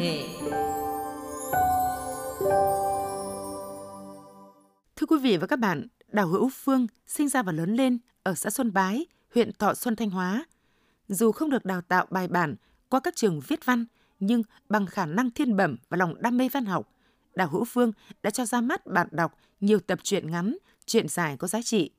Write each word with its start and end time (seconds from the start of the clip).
nghệ 0.00 0.26
Thưa 4.96 5.06
quý 5.08 5.18
vị 5.22 5.36
và 5.36 5.46
các 5.46 5.58
bạn, 5.58 5.86
Đào 6.08 6.26
Hữu 6.26 6.50
Phương 6.54 6.86
sinh 7.06 7.28
ra 7.28 7.42
và 7.42 7.52
lớn 7.52 7.74
lên 7.74 7.98
ở 8.22 8.34
xã 8.34 8.50
Xuân 8.50 8.72
Bái, 8.72 9.06
huyện 9.34 9.52
Thọ 9.52 9.74
Xuân, 9.74 9.96
Thanh 9.96 10.10
Hóa. 10.10 10.44
Dù 11.08 11.32
không 11.32 11.50
được 11.50 11.64
đào 11.64 11.80
tạo 11.80 12.06
bài 12.10 12.28
bản 12.28 12.54
qua 12.88 13.00
các 13.00 13.16
trường 13.16 13.40
viết 13.48 13.64
văn, 13.64 13.84
nhưng 14.20 14.42
bằng 14.68 14.86
khả 14.86 15.06
năng 15.06 15.30
thiên 15.30 15.56
bẩm 15.56 15.76
và 15.88 15.96
lòng 15.96 16.14
đam 16.22 16.36
mê 16.36 16.48
văn 16.48 16.64
học, 16.64 16.92
Đào 17.34 17.48
Hữu 17.48 17.64
Phương 17.64 17.92
đã 18.22 18.30
cho 18.30 18.44
ra 18.44 18.60
mắt 18.60 18.86
bạn 18.86 19.08
đọc 19.10 19.38
nhiều 19.60 19.80
tập 19.80 19.98
truyện 20.02 20.30
ngắn, 20.30 20.56
truyện 20.86 21.08
dài 21.08 21.36
có 21.36 21.48
giá 21.48 21.62
trị. 21.62 21.90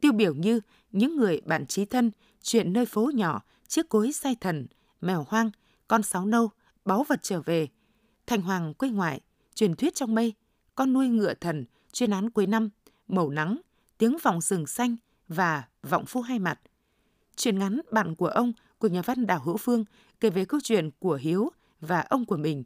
Tiêu 0.00 0.12
biểu 0.12 0.34
như 0.34 0.60
Những 0.92 1.16
người 1.16 1.40
bạn 1.44 1.66
trí 1.66 1.84
thân, 1.84 2.10
Chuyện 2.42 2.72
nơi 2.72 2.86
phố 2.86 3.10
nhỏ, 3.14 3.42
Chiếc 3.68 3.88
cối 3.88 4.12
say 4.12 4.36
thần, 4.40 4.66
Mèo 5.00 5.26
hoang, 5.28 5.50
Con 5.88 6.02
sáo 6.02 6.26
nâu, 6.26 6.50
Báu 6.84 7.04
vật 7.08 7.22
trở 7.22 7.40
về, 7.40 7.68
Thành 8.26 8.42
hoàng 8.42 8.74
quê 8.74 8.88
ngoại, 8.88 9.20
Truyền 9.54 9.74
thuyết 9.74 9.94
trong 9.94 10.14
mây, 10.14 10.34
Con 10.74 10.92
nuôi 10.92 11.08
ngựa 11.08 11.34
thần, 11.34 11.64
Chuyên 11.92 12.10
án 12.10 12.30
cuối 12.30 12.46
năm, 12.46 12.70
Màu 13.08 13.30
nắng, 13.30 13.60
Tiếng 13.98 14.16
vọng 14.22 14.40
rừng 14.40 14.66
xanh 14.66 14.96
và 15.28 15.64
Vọng 15.82 16.06
phu 16.06 16.20
hai 16.20 16.38
mặt. 16.38 16.60
Chuyện 17.36 17.58
ngắn 17.58 17.80
Bạn 17.92 18.14
của 18.14 18.26
ông 18.26 18.52
của 18.78 18.88
nhà 18.88 19.02
văn 19.02 19.26
Đào 19.26 19.40
Hữu 19.44 19.56
Phương 19.56 19.84
kể 20.20 20.30
về 20.30 20.44
câu 20.44 20.60
chuyện 20.62 20.90
của 20.98 21.14
Hiếu 21.14 21.50
và 21.80 22.00
ông 22.00 22.24
của 22.24 22.36
mình. 22.36 22.64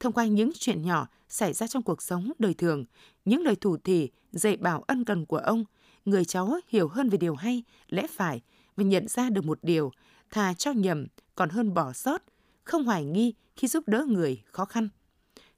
Thông 0.00 0.12
qua 0.12 0.26
những 0.26 0.50
chuyện 0.58 0.82
nhỏ 0.82 1.08
xảy 1.28 1.52
ra 1.52 1.66
trong 1.66 1.82
cuộc 1.82 2.02
sống 2.02 2.32
đời 2.38 2.54
thường, 2.54 2.84
những 3.24 3.42
lời 3.42 3.56
thủ 3.56 3.76
thỉ 3.76 4.10
dạy 4.32 4.56
bảo 4.56 4.84
ân 4.86 5.04
cần 5.04 5.26
của 5.26 5.36
ông, 5.36 5.64
người 6.04 6.24
cháu 6.24 6.54
hiểu 6.68 6.88
hơn 6.88 7.08
về 7.08 7.18
điều 7.18 7.34
hay, 7.34 7.62
lẽ 7.88 8.06
phải 8.10 8.42
và 8.76 8.84
nhận 8.84 9.08
ra 9.08 9.30
được 9.30 9.44
một 9.44 9.58
điều, 9.62 9.92
thà 10.30 10.54
cho 10.54 10.72
nhầm 10.72 11.06
còn 11.34 11.48
hơn 11.48 11.74
bỏ 11.74 11.92
sót, 11.92 12.22
không 12.64 12.84
hoài 12.84 13.04
nghi 13.04 13.34
khi 13.56 13.68
giúp 13.68 13.88
đỡ 13.88 14.04
người 14.08 14.42
khó 14.44 14.64
khăn. 14.64 14.88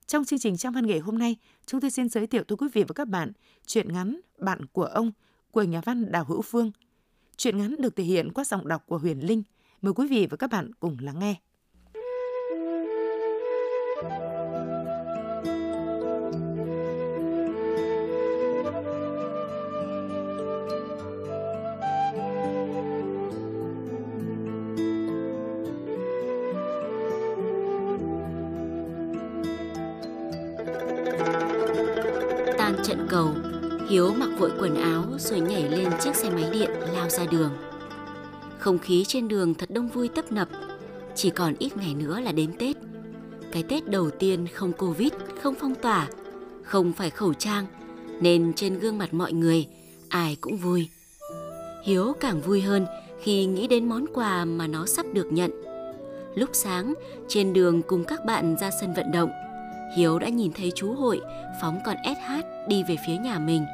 Trong 0.06 0.24
chương 0.24 0.38
trình 0.38 0.56
Trang 0.56 0.72
văn 0.72 0.86
nghệ 0.86 0.98
hôm 0.98 1.18
nay, 1.18 1.36
chúng 1.66 1.80
tôi 1.80 1.90
xin 1.90 2.08
giới 2.08 2.26
thiệu 2.26 2.44
tới 2.44 2.56
quý 2.56 2.68
vị 2.72 2.84
và 2.88 2.92
các 2.94 3.08
bạn 3.08 3.32
chuyện 3.66 3.92
ngắn 3.92 4.20
Bạn 4.38 4.66
của 4.66 4.84
ông 4.84 5.12
của 5.50 5.62
nhà 5.62 5.80
văn 5.84 6.12
Đào 6.12 6.24
Hữu 6.24 6.42
Phương. 6.42 6.70
Chuyện 7.36 7.58
ngắn 7.58 7.76
được 7.78 7.96
thể 7.96 8.04
hiện 8.04 8.32
qua 8.32 8.44
giọng 8.44 8.68
đọc 8.68 8.84
của 8.86 8.98
Huyền 8.98 9.26
Linh. 9.26 9.42
Mời 9.82 9.92
quý 9.92 10.08
vị 10.08 10.26
và 10.30 10.36
các 10.36 10.50
bạn 10.50 10.70
cùng 10.80 10.96
lắng 11.00 11.18
nghe. 11.18 11.34
Rồi 35.24 35.40
nhảy 35.40 35.68
lên 35.68 35.90
chiếc 36.00 36.16
xe 36.16 36.30
máy 36.30 36.44
điện 36.52 36.70
lao 36.92 37.08
ra 37.08 37.24
đường. 37.30 37.50
Không 38.58 38.78
khí 38.78 39.04
trên 39.08 39.28
đường 39.28 39.54
thật 39.54 39.70
đông 39.70 39.88
vui 39.88 40.08
tấp 40.08 40.32
nập, 40.32 40.48
chỉ 41.14 41.30
còn 41.30 41.54
ít 41.58 41.76
ngày 41.76 41.94
nữa 41.94 42.20
là 42.20 42.32
đến 42.32 42.52
Tết. 42.58 42.76
Cái 43.52 43.62
Tết 43.62 43.88
đầu 43.88 44.10
tiên 44.10 44.46
không 44.54 44.72
Covid, 44.72 45.12
không 45.42 45.54
phong 45.60 45.74
tỏa, 45.74 46.08
không 46.62 46.92
phải 46.92 47.10
khẩu 47.10 47.34
trang, 47.34 47.66
nên 48.20 48.52
trên 48.56 48.78
gương 48.78 48.98
mặt 48.98 49.14
mọi 49.14 49.32
người 49.32 49.66
ai 50.08 50.36
cũng 50.40 50.56
vui. 50.56 50.88
Hiếu 51.84 52.12
càng 52.20 52.40
vui 52.40 52.60
hơn 52.60 52.86
khi 53.22 53.46
nghĩ 53.46 53.66
đến 53.66 53.88
món 53.88 54.04
quà 54.14 54.44
mà 54.44 54.66
nó 54.66 54.86
sắp 54.86 55.06
được 55.12 55.32
nhận. 55.32 55.50
Lúc 56.34 56.50
sáng, 56.52 56.94
trên 57.28 57.52
đường 57.52 57.82
cùng 57.82 58.04
các 58.04 58.24
bạn 58.24 58.56
ra 58.60 58.70
sân 58.80 58.94
vận 58.94 59.12
động, 59.12 59.30
Hiếu 59.96 60.18
đã 60.18 60.28
nhìn 60.28 60.52
thấy 60.52 60.72
chú 60.74 60.94
Hội 60.94 61.20
phóng 61.60 61.78
con 61.86 61.96
SH 62.04 62.32
đi 62.68 62.82
về 62.88 62.96
phía 63.06 63.16
nhà 63.16 63.38
mình. 63.38 63.64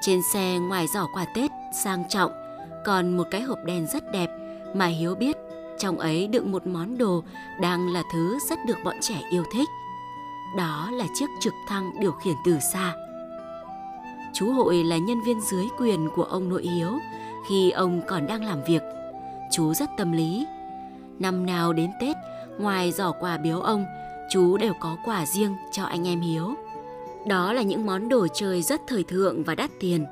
Trên 0.00 0.22
xe 0.22 0.58
ngoài 0.58 0.86
giỏ 0.86 1.06
quà 1.12 1.24
Tết 1.34 1.50
sang 1.84 2.04
trọng, 2.08 2.32
còn 2.84 3.16
một 3.16 3.26
cái 3.30 3.40
hộp 3.40 3.58
đen 3.64 3.86
rất 3.86 4.12
đẹp 4.12 4.30
mà 4.74 4.86
Hiếu 4.86 5.14
biết 5.14 5.36
trong 5.78 5.98
ấy 5.98 6.26
đựng 6.26 6.52
một 6.52 6.66
món 6.66 6.98
đồ 6.98 7.22
đang 7.60 7.92
là 7.92 8.02
thứ 8.12 8.38
rất 8.48 8.58
được 8.66 8.76
bọn 8.84 8.96
trẻ 9.00 9.22
yêu 9.30 9.44
thích. 9.52 9.68
Đó 10.56 10.88
là 10.92 11.06
chiếc 11.14 11.26
trực 11.40 11.54
thăng 11.68 12.00
điều 12.00 12.12
khiển 12.12 12.34
từ 12.44 12.58
xa. 12.72 12.94
Chú 14.32 14.52
Hội 14.52 14.84
là 14.84 14.96
nhân 14.96 15.20
viên 15.20 15.40
dưới 15.40 15.66
quyền 15.78 16.08
của 16.14 16.22
ông 16.22 16.48
nội 16.48 16.62
Hiếu 16.62 16.98
khi 17.48 17.70
ông 17.70 18.00
còn 18.08 18.26
đang 18.26 18.44
làm 18.44 18.64
việc. 18.64 18.82
Chú 19.52 19.74
rất 19.74 19.90
tâm 19.96 20.12
lý. 20.12 20.46
Năm 21.18 21.46
nào 21.46 21.72
đến 21.72 21.90
Tết, 22.00 22.16
ngoài 22.58 22.92
giỏ 22.92 23.12
quà 23.12 23.38
biếu 23.38 23.60
ông, 23.60 23.86
chú 24.30 24.56
đều 24.56 24.72
có 24.80 24.96
quà 25.04 25.26
riêng 25.26 25.56
cho 25.72 25.84
anh 25.84 26.08
em 26.08 26.20
Hiếu. 26.20 26.54
Đó 27.28 27.52
là 27.52 27.62
những 27.62 27.86
món 27.86 28.08
đồ 28.08 28.26
chơi 28.34 28.62
rất 28.62 28.80
thời 28.86 29.04
thượng 29.04 29.44
và 29.44 29.54
đắt 29.54 29.70
tiền. 29.80 30.06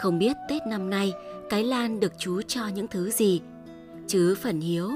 Không 0.00 0.18
biết 0.18 0.36
Tết 0.48 0.66
năm 0.66 0.90
nay 0.90 1.12
cái 1.50 1.64
Lan 1.64 2.00
được 2.00 2.12
chú 2.18 2.42
cho 2.42 2.66
những 2.66 2.88
thứ 2.88 3.10
gì. 3.10 3.40
Chứ 4.06 4.34
phần 4.42 4.60
Hiếu 4.60 4.90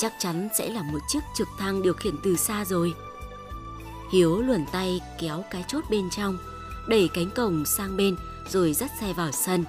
chắc 0.00 0.12
chắn 0.18 0.48
sẽ 0.58 0.68
là 0.68 0.82
một 0.82 0.98
chiếc 1.08 1.20
trực 1.36 1.48
thăng 1.58 1.82
điều 1.82 1.92
khiển 1.92 2.14
từ 2.24 2.36
xa 2.36 2.64
rồi. 2.64 2.94
Hiếu 4.12 4.42
luồn 4.42 4.64
tay 4.72 5.00
kéo 5.20 5.44
cái 5.50 5.64
chốt 5.68 5.84
bên 5.90 6.10
trong, 6.10 6.38
đẩy 6.88 7.08
cánh 7.14 7.30
cổng 7.30 7.64
sang 7.64 7.96
bên 7.96 8.16
rồi 8.48 8.72
dắt 8.72 8.90
xe 9.00 9.12
vào 9.12 9.32
sân. 9.32 9.64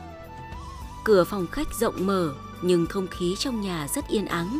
Cửa 1.04 1.24
phòng 1.24 1.48
khách 1.52 1.74
rộng 1.80 2.08
mở 2.08 2.34
nhưng 2.62 2.86
không 2.86 3.08
khí 3.08 3.36
trong 3.40 3.62
nhà 3.62 3.88
rất 3.96 4.08
yên 4.08 4.26
ắng. 4.26 4.60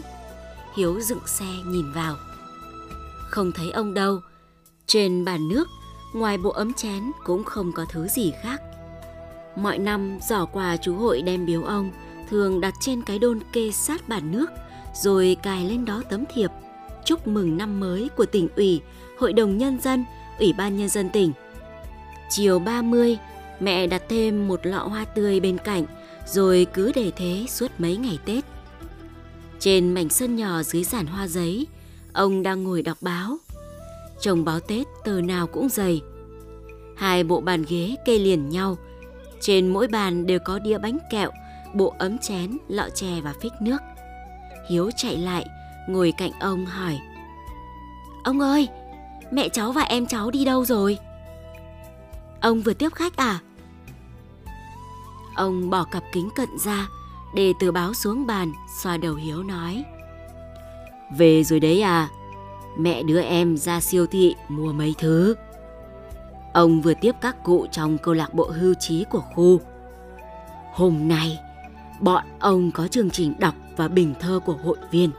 Hiếu 0.76 1.02
dựng 1.02 1.28
xe 1.28 1.46
nhìn 1.66 1.92
vào. 1.92 2.16
Không 3.30 3.52
thấy 3.52 3.72
ông 3.72 3.94
đâu. 3.94 4.20
Trên 4.86 5.26
bàn 5.26 5.48
nước, 5.48 5.68
ngoài 6.14 6.38
bộ 6.38 6.50
ấm 6.50 6.74
chén 6.74 7.12
cũng 7.24 7.44
không 7.44 7.72
có 7.72 7.86
thứ 7.86 8.08
gì 8.08 8.34
khác. 8.42 8.62
Mọi 9.56 9.78
năm 9.78 10.20
giỏ 10.22 10.46
quà 10.46 10.78
chú 10.78 10.96
hội 10.96 11.22
đem 11.22 11.46
biếu 11.46 11.64
ông 11.64 11.92
thường 12.30 12.62
đặt 12.62 12.74
trên 12.80 13.02
cái 13.02 13.20
đôn 13.20 13.40
kê 13.54 13.72
sát 13.72 14.10
bàn 14.10 14.32
nước 14.32 14.50
rồi 14.94 15.38
cài 15.44 15.66
lên 15.66 15.86
đó 15.86 16.02
tấm 16.10 16.24
thiệp 16.34 16.52
chúc 17.06 17.28
mừng 17.28 17.58
năm 17.58 17.80
mới 17.80 18.10
của 18.18 18.26
tỉnh 18.26 18.48
ủy, 18.56 18.82
hội 19.20 19.34
đồng 19.34 19.58
nhân 19.58 19.80
dân, 19.82 20.06
ủy 20.40 20.54
ban 20.54 20.78
nhân 20.78 20.90
dân 20.90 21.10
tỉnh. 21.10 21.32
Chiều 22.30 22.60
30, 22.60 23.18
mẹ 23.60 23.88
đặt 23.88 24.04
thêm 24.10 24.48
một 24.48 24.60
lọ 24.66 24.78
hoa 24.78 25.06
tươi 25.06 25.40
bên 25.40 25.58
cạnh 25.58 25.86
rồi 26.28 26.68
cứ 26.74 26.92
để 26.96 27.12
thế 27.16 27.46
suốt 27.50 27.72
mấy 27.78 27.98
ngày 27.98 28.20
Tết. 28.26 28.46
Trên 29.60 29.94
mảnh 29.94 30.10
sân 30.10 30.36
nhỏ 30.36 30.64
dưới 30.64 30.84
giàn 30.84 31.06
hoa 31.06 31.28
giấy, 31.28 31.68
ông 32.14 32.44
đang 32.44 32.64
ngồi 32.64 32.82
đọc 32.82 32.98
báo. 33.02 33.38
Chồng 34.22 34.46
báo 34.46 34.60
Tết 34.60 34.88
tờ 35.04 35.22
nào 35.22 35.48
cũng 35.48 35.70
dày. 35.70 36.02
Hai 36.98 37.24
bộ 37.24 37.42
bàn 37.42 37.64
ghế 37.70 37.96
kê 38.06 38.20
liền 38.20 38.50
nhau. 38.50 38.78
Trên 39.42 39.68
mỗi 39.68 39.88
bàn 39.88 40.26
đều 40.26 40.40
có 40.40 40.60
đĩa 40.60 40.78
bánh 40.78 40.98
kẹo, 41.12 41.32
bộ 41.74 41.96
ấm 42.00 42.18
chén, 42.18 42.58
lọ 42.68 42.90
chè 42.96 43.22
và 43.24 43.34
phích 43.42 43.54
nước. 43.62 43.78
Hiếu 44.70 44.90
chạy 44.98 45.18
lại, 45.18 45.46
ngồi 45.88 46.14
cạnh 46.18 46.32
ông 46.40 46.66
hỏi. 46.66 47.00
Ông 48.24 48.40
ơi, 48.40 48.68
mẹ 49.32 49.50
cháu 49.50 49.72
và 49.72 49.82
em 49.82 50.06
cháu 50.06 50.32
đi 50.32 50.46
đâu 50.46 50.66
rồi? 50.66 50.98
Ông 52.42 52.62
vừa 52.62 52.74
tiếp 52.74 52.94
khách 52.94 53.18
à? 53.18 53.40
Ông 55.36 55.70
bỏ 55.70 55.84
cặp 55.84 56.04
kính 56.14 56.30
cận 56.36 56.50
ra, 56.60 56.88
để 57.36 57.54
tờ 57.60 57.72
báo 57.72 57.94
xuống 57.94 58.28
bàn, 58.28 58.52
xoa 58.82 58.98
đầu 58.98 59.16
Hiếu 59.16 59.44
nói. 59.44 59.84
Về 61.18 61.44
rồi 61.44 61.60
đấy 61.60 61.82
à, 61.82 62.10
mẹ 62.78 63.04
đứa 63.04 63.22
em 63.22 63.58
ra 63.58 63.80
siêu 63.80 64.08
thị 64.08 64.36
mua 64.50 64.74
mấy 64.74 64.96
thứ. 64.98 65.36
Ông 66.54 66.82
vừa 66.82 66.94
tiếp 67.02 67.16
các 67.22 67.44
cụ 67.44 67.68
trong 67.72 67.98
câu 67.98 68.14
lạc 68.14 68.34
bộ 68.34 68.52
hưu 68.60 68.74
trí 68.74 69.04
của 69.04 69.24
khu. 69.36 69.62
Hôm 70.74 71.08
nay, 71.08 71.40
bọn 72.00 72.24
ông 72.40 72.72
có 72.72 72.88
chương 72.88 73.10
trình 73.10 73.34
đọc 73.40 73.56
và 73.78 73.88
bình 73.88 74.14
thơ 74.20 74.40
của 74.46 74.56
hội 74.64 74.78
viên. 74.92 75.10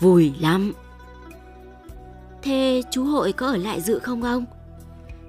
Vui 0.00 0.32
lắm. 0.40 0.72
Thế 2.42 2.82
chú 2.90 3.04
hội 3.04 3.32
có 3.32 3.46
ở 3.46 3.56
lại 3.56 3.80
dự 3.80 3.98
không 3.98 4.22
ông? 4.22 4.44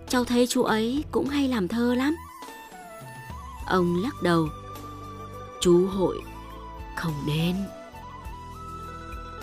Cháu 0.09 0.23
thấy 0.23 0.47
chú 0.47 0.63
ấy 0.63 1.03
cũng 1.11 1.27
hay 1.27 1.47
làm 1.47 1.67
thơ 1.67 1.95
lắm. 1.95 2.15
Ông 3.67 4.03
lắc 4.03 4.23
đầu. 4.23 4.47
Chú 5.61 5.88
hội 5.88 6.21
không 6.95 7.13
đến. 7.27 7.56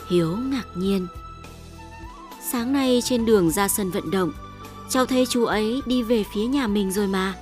Hiếu 0.09 0.37
ngạc 0.37 0.67
nhiên. 0.75 1.07
Sáng 2.53 2.73
nay 2.73 3.01
trên 3.05 3.27
đường 3.27 3.51
ra 3.51 3.69
sân 3.69 3.91
vận 3.91 4.11
động, 4.11 4.33
cháu 4.89 5.07
thấy 5.07 5.27
chú 5.27 5.45
ấy 5.45 5.83
đi 5.87 6.03
về 6.03 6.25
phía 6.35 6.45
nhà 6.45 6.67
mình 6.67 6.93
rồi 6.93 7.07
mà. 7.07 7.35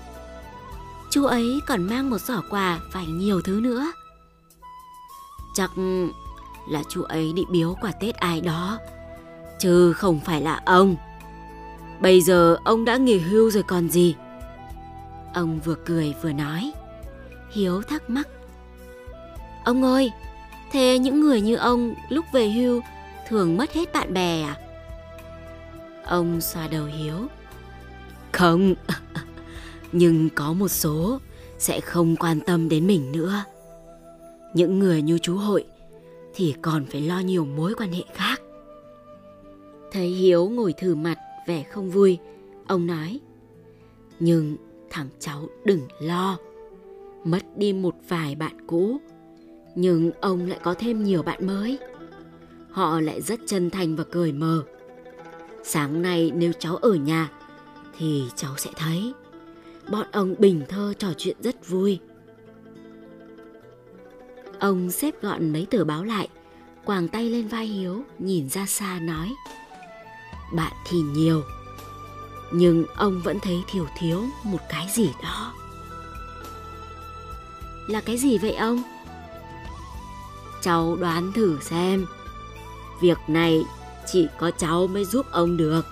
Chú 1.11 1.25
ấy 1.25 1.61
còn 1.67 1.83
mang 1.83 2.11
một 2.11 2.19
giỏ 2.19 2.43
quà 2.51 2.79
và 2.93 3.03
nhiều 3.03 3.41
thứ 3.43 3.61
nữa. 3.63 3.93
Chắc 5.55 5.71
là 6.69 6.83
chú 6.89 7.03
ấy 7.03 7.33
đi 7.33 7.45
biếu 7.51 7.75
quà 7.81 7.93
Tết 8.01 8.15
ai 8.15 8.41
đó, 8.41 8.79
chứ 9.59 9.93
không 9.93 10.21
phải 10.25 10.43
là 10.43 10.61
ông. 10.67 10.97
Bây 12.01 12.21
giờ 12.21 12.57
ông 12.65 12.85
đã 12.85 12.97
nghỉ 12.97 13.19
hưu 13.19 13.51
rồi 13.51 13.63
còn 13.63 13.89
gì. 13.89 14.15
Ông 15.35 15.61
vừa 15.61 15.77
cười 15.87 16.15
vừa 16.23 16.33
nói. 16.33 16.73
Hiếu 17.51 17.83
thắc 17.83 18.11
mắc. 18.11 18.29
Ông 19.65 19.83
ơi, 19.83 20.13
thế 20.73 20.99
những 20.99 21.21
người 21.21 21.41
như 21.41 21.57
ông 21.57 21.95
lúc 22.09 22.25
về 22.33 22.49
hưu 22.49 22.81
thường 23.29 23.57
mất 23.57 23.73
hết 23.73 23.93
bạn 23.93 24.15
bè 24.15 24.43
à? 24.43 24.57
Ông 26.09 26.41
xoa 26.41 26.69
đầu 26.69 26.85
Hiếu. 26.85 27.27
Không, 28.33 28.75
nhưng 29.93 30.29
có 30.31 30.53
một 30.53 30.69
số 30.69 31.19
sẽ 31.59 31.81
không 31.81 32.17
quan 32.17 32.41
tâm 32.41 32.69
đến 32.69 32.87
mình 32.87 33.13
nữa. 33.13 33.45
Những 34.55 34.79
người 34.79 35.03
như 35.03 35.19
chú 35.19 35.37
hội 35.37 35.65
thì 36.35 36.55
còn 36.63 36.87
phải 36.87 37.01
lo 37.01 37.21
nhiều 37.21 37.45
mối 37.45 37.75
quan 37.75 37.93
hệ 37.93 38.03
khác. 38.15 38.41
Thấy 39.93 40.09
Hiếu 40.09 40.49
ngồi 40.49 40.73
thử 40.73 40.95
mặt 40.95 41.19
vẻ 41.47 41.63
không 41.63 41.91
vui, 41.91 42.19
ông 42.67 42.87
nói. 42.87 43.21
Nhưng 44.21 44.57
thằng 44.91 45.09
cháu 45.21 45.49
đừng 45.65 45.81
lo. 46.01 46.39
Mất 47.25 47.43
đi 47.57 47.73
một 47.73 47.95
vài 48.09 48.35
bạn 48.35 48.67
cũ, 48.67 48.97
nhưng 49.75 50.11
ông 50.21 50.47
lại 50.47 50.59
có 50.63 50.75
thêm 50.75 51.05
nhiều 51.05 51.23
bạn 51.23 51.47
mới. 51.47 51.79
Họ 52.71 53.01
lại 53.01 53.23
rất 53.23 53.41
chân 53.47 53.71
thành 53.71 53.97
và 53.97 54.05
cởi 54.05 54.33
mở. 54.33 54.63
Sáng 55.71 56.03
nay 56.03 56.33
nếu 56.35 56.53
cháu 56.59 56.77
ở 56.77 56.95
nhà 56.95 57.31
thì 57.99 58.25
cháu 58.37 58.57
sẽ 58.57 58.71
thấy 58.77 59.15
bọn 59.91 60.07
ông 60.13 60.35
bình 60.39 60.65
thơ 60.69 60.95
trò 60.99 61.09
chuyện 61.19 61.37
rất 61.41 61.69
vui. 61.69 62.01
Ông 64.59 64.91
xếp 64.91 65.23
gọn 65.23 65.53
mấy 65.53 65.67
tờ 65.71 65.85
báo 65.85 66.05
lại, 66.05 66.29
quàng 66.85 67.09
tay 67.09 67.31
lên 67.31 67.49
vai 67.49 67.67
Hiếu, 67.67 68.03
nhìn 68.19 68.49
ra 68.49 68.67
xa 68.67 68.99
nói. 68.99 69.35
Bạn 70.53 70.73
thì 70.87 70.99
nhiều, 70.99 71.43
nhưng 72.53 72.85
ông 72.97 73.21
vẫn 73.25 73.39
thấy 73.41 73.63
thiếu 73.71 73.87
thiếu 73.99 74.25
một 74.45 74.61
cái 74.69 74.89
gì 74.95 75.11
đó. 75.23 75.55
Là 77.89 78.01
cái 78.01 78.19
gì 78.19 78.39
vậy 78.39 78.55
ông? 78.55 78.83
Cháu 80.63 80.97
đoán 80.97 81.33
thử 81.33 81.59
xem. 81.61 82.07
Việc 83.01 83.19
này 83.29 83.65
chỉ 84.13 84.29
có 84.39 84.51
cháu 84.51 84.87
mới 84.87 85.05
giúp 85.05 85.27
ông 85.31 85.57
được. 85.57 85.87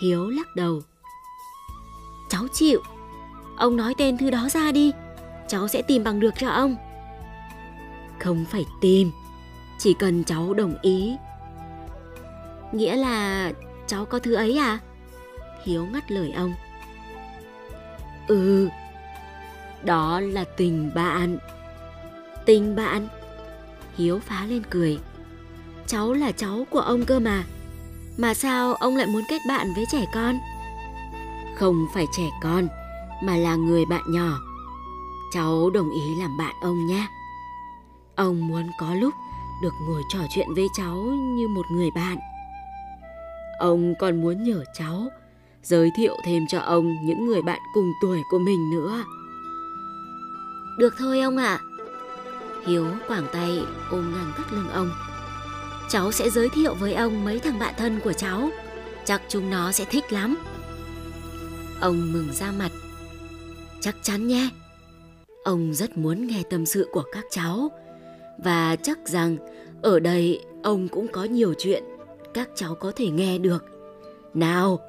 Hiếu 0.00 0.28
lắc 0.28 0.56
đầu. 0.56 0.82
Cháu 2.30 2.46
chịu. 2.52 2.82
Ông 3.56 3.76
nói 3.76 3.94
tên 3.98 4.18
thư 4.18 4.30
đó 4.30 4.48
ra 4.50 4.72
đi. 4.72 4.92
Cháu 5.48 5.68
sẽ 5.68 5.82
tìm 5.82 6.04
bằng 6.04 6.20
được 6.20 6.34
cho 6.38 6.48
ông. 6.48 6.76
Không 8.18 8.44
phải 8.50 8.64
tìm. 8.80 9.10
Chỉ 9.78 9.94
cần 9.94 10.24
cháu 10.24 10.54
đồng 10.54 10.74
ý. 10.82 11.16
Nghĩa 12.72 12.96
là 12.96 13.52
cháu 13.86 14.04
có 14.04 14.18
thứ 14.18 14.34
ấy 14.34 14.58
à? 14.58 14.78
Hiếu 15.64 15.86
ngắt 15.86 16.10
lời 16.10 16.32
ông. 16.32 16.54
Ừ, 18.28 18.68
đó 19.82 20.20
là 20.20 20.44
tình 20.56 20.90
bạn. 20.94 21.38
Tình 22.46 22.76
bạn? 22.76 23.08
Hiếu 23.96 24.18
phá 24.18 24.46
lên 24.46 24.62
cười. 24.70 24.98
Cháu 25.90 26.12
là 26.12 26.32
cháu 26.32 26.66
của 26.70 26.80
ông 26.80 27.04
cơ 27.04 27.18
mà. 27.18 27.44
Mà 28.16 28.34
sao 28.34 28.74
ông 28.74 28.96
lại 28.96 29.06
muốn 29.06 29.22
kết 29.28 29.38
bạn 29.48 29.72
với 29.76 29.84
trẻ 29.92 30.04
con? 30.14 30.38
Không 31.56 31.86
phải 31.94 32.06
trẻ 32.16 32.30
con, 32.42 32.68
mà 33.24 33.36
là 33.36 33.56
người 33.56 33.84
bạn 33.84 34.02
nhỏ. 34.08 34.38
Cháu 35.32 35.70
đồng 35.70 35.90
ý 35.90 36.14
làm 36.20 36.36
bạn 36.38 36.54
ông 36.60 36.86
nhé. 36.86 37.06
Ông 38.16 38.48
muốn 38.48 38.70
có 38.78 38.94
lúc 38.94 39.14
được 39.62 39.72
ngồi 39.88 40.02
trò 40.12 40.18
chuyện 40.34 40.54
với 40.54 40.66
cháu 40.76 40.96
như 41.36 41.48
một 41.48 41.66
người 41.72 41.90
bạn. 41.94 42.18
Ông 43.58 43.94
còn 44.00 44.20
muốn 44.22 44.44
nhờ 44.44 44.64
cháu 44.78 45.08
giới 45.62 45.90
thiệu 45.96 46.16
thêm 46.24 46.46
cho 46.46 46.58
ông 46.58 47.06
những 47.06 47.26
người 47.26 47.42
bạn 47.42 47.60
cùng 47.74 47.92
tuổi 48.02 48.22
của 48.30 48.38
mình 48.38 48.70
nữa. 48.70 49.04
Được 50.78 50.94
thôi 50.98 51.20
ông 51.20 51.36
ạ. 51.36 51.58
À. 51.60 51.64
Hiếu 52.66 52.86
quảng 53.08 53.26
tay 53.32 53.64
ôm 53.90 54.12
ngang 54.14 54.32
thắt 54.36 54.52
lưng 54.52 54.68
ông. 54.68 54.90
Cháu 55.90 56.12
sẽ 56.12 56.30
giới 56.30 56.48
thiệu 56.48 56.74
với 56.74 56.94
ông 56.94 57.24
mấy 57.24 57.38
thằng 57.38 57.58
bạn 57.58 57.74
thân 57.76 58.00
của 58.04 58.12
cháu. 58.12 58.50
Chắc 59.04 59.22
chúng 59.28 59.50
nó 59.50 59.72
sẽ 59.72 59.84
thích 59.84 60.12
lắm. 60.12 60.36
Ông 61.80 62.12
mừng 62.12 62.32
ra 62.32 62.52
mặt. 62.58 62.70
Chắc 63.80 63.96
chắn 64.02 64.26
nhé. 64.28 64.48
Ông 65.44 65.74
rất 65.74 65.98
muốn 65.98 66.26
nghe 66.26 66.42
tâm 66.50 66.66
sự 66.66 66.88
của 66.92 67.04
các 67.12 67.24
cháu. 67.30 67.70
Và 68.44 68.76
chắc 68.76 68.98
rằng 69.08 69.36
ở 69.82 70.00
đây 70.00 70.40
ông 70.62 70.88
cũng 70.88 71.08
có 71.08 71.24
nhiều 71.24 71.54
chuyện 71.58 71.84
các 72.34 72.48
cháu 72.54 72.74
có 72.74 72.92
thể 72.96 73.10
nghe 73.10 73.38
được. 73.38 73.64
Nào, 74.34 74.80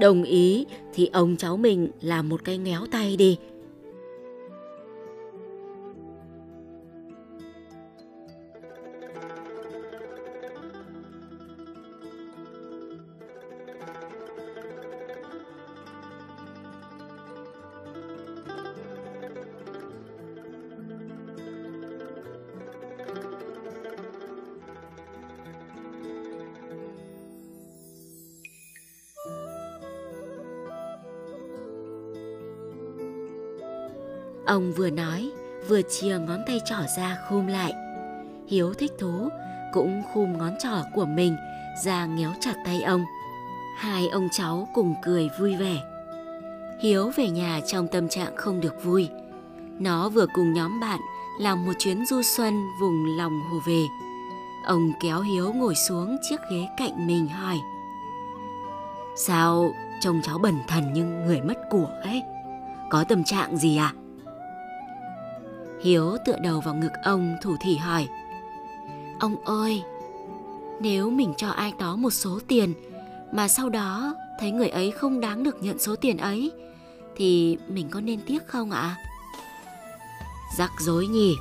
đồng 0.00 0.22
ý 0.22 0.66
thì 0.94 1.10
ông 1.12 1.36
cháu 1.36 1.56
mình 1.56 1.90
làm 2.00 2.28
một 2.28 2.40
cái 2.44 2.58
ngéo 2.58 2.86
tay 2.92 3.16
đi 3.16 3.38
Ông 34.46 34.72
vừa 34.72 34.90
nói, 34.90 35.30
vừa 35.68 35.82
chìa 35.82 36.18
ngón 36.18 36.42
tay 36.46 36.60
trỏ 36.64 36.76
ra 36.96 37.18
khum 37.28 37.46
lại. 37.46 37.72
Hiếu 38.48 38.74
thích 38.74 38.92
thú, 38.98 39.28
cũng 39.72 40.02
khum 40.12 40.38
ngón 40.38 40.52
trỏ 40.58 40.82
của 40.94 41.06
mình 41.06 41.36
ra 41.84 42.06
ngéo 42.06 42.32
chặt 42.40 42.54
tay 42.64 42.82
ông. 42.82 43.04
Hai 43.76 44.08
ông 44.08 44.28
cháu 44.32 44.68
cùng 44.74 44.94
cười 45.02 45.30
vui 45.38 45.56
vẻ. 45.56 45.78
Hiếu 46.82 47.10
về 47.16 47.28
nhà 47.28 47.60
trong 47.66 47.88
tâm 47.88 48.08
trạng 48.08 48.36
không 48.36 48.60
được 48.60 48.84
vui. 48.84 49.08
Nó 49.78 50.08
vừa 50.08 50.26
cùng 50.34 50.52
nhóm 50.52 50.80
bạn 50.80 51.00
làm 51.40 51.66
một 51.66 51.72
chuyến 51.78 52.06
du 52.06 52.22
xuân 52.22 52.54
vùng 52.80 53.16
lòng 53.16 53.40
hồ 53.50 53.58
về. 53.66 53.82
Ông 54.66 54.92
kéo 55.02 55.20
Hiếu 55.20 55.52
ngồi 55.52 55.74
xuống 55.74 56.16
chiếc 56.22 56.40
ghế 56.50 56.68
cạnh 56.76 57.06
mình 57.06 57.28
hỏi. 57.28 57.60
Sao 59.16 59.74
trông 60.00 60.20
cháu 60.22 60.38
bẩn 60.38 60.54
thần 60.68 60.92
như 60.92 61.04
người 61.04 61.40
mất 61.40 61.58
của 61.70 61.88
ấy? 62.02 62.22
Có 62.90 63.04
tâm 63.04 63.24
trạng 63.24 63.56
gì 63.56 63.76
à? 63.76 63.92
Hiếu 65.82 66.16
tựa 66.26 66.36
đầu 66.42 66.60
vào 66.60 66.74
ngực 66.74 66.92
ông 67.04 67.36
thủ 67.42 67.56
thỉ 67.60 67.76
hỏi. 67.76 68.08
Ông 69.20 69.44
ơi, 69.44 69.82
nếu 70.80 71.10
mình 71.10 71.34
cho 71.36 71.48
ai 71.48 71.72
đó 71.78 71.96
một 71.96 72.10
số 72.10 72.40
tiền 72.48 72.74
mà 73.32 73.48
sau 73.48 73.68
đó 73.68 74.14
thấy 74.40 74.50
người 74.50 74.68
ấy 74.68 74.90
không 74.90 75.20
đáng 75.20 75.42
được 75.42 75.62
nhận 75.62 75.78
số 75.78 75.96
tiền 75.96 76.18
ấy 76.18 76.52
thì 77.16 77.58
mình 77.68 77.88
có 77.90 78.00
nên 78.00 78.20
tiếc 78.26 78.46
không 78.46 78.70
ạ? 78.70 78.96
Rắc 80.58 80.70
rối 80.80 81.06
nhỉ. 81.06 81.36